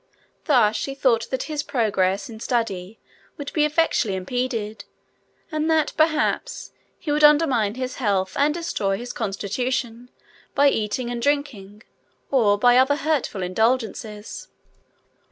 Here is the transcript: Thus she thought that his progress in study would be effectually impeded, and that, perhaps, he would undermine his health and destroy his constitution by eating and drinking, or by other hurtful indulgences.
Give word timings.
Thus 0.45 0.75
she 0.75 0.95
thought 0.95 1.29
that 1.29 1.43
his 1.43 1.61
progress 1.61 2.27
in 2.27 2.39
study 2.39 2.99
would 3.37 3.53
be 3.53 3.65
effectually 3.65 4.15
impeded, 4.15 4.83
and 5.51 5.69
that, 5.69 5.93
perhaps, 5.95 6.71
he 6.97 7.11
would 7.11 7.23
undermine 7.23 7.75
his 7.75 7.97
health 7.97 8.33
and 8.35 8.51
destroy 8.51 8.97
his 8.97 9.13
constitution 9.13 10.09
by 10.55 10.69
eating 10.69 11.11
and 11.11 11.21
drinking, 11.21 11.83
or 12.31 12.57
by 12.57 12.77
other 12.77 12.95
hurtful 12.95 13.43
indulgences. 13.43 14.47